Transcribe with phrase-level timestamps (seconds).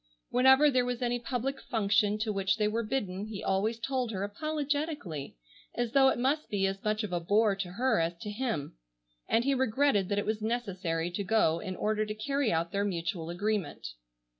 [0.31, 4.23] Whenever there was any public function to which they were bidden he always told her
[4.23, 5.37] apologetically,
[5.75, 8.75] as though it must be as much of a bore to her as to him,
[9.29, 12.83] and he regretted that it was necessary to go in order to carry out their
[12.83, 13.89] mutual agreement.